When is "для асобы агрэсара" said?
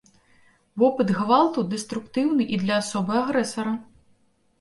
2.63-3.75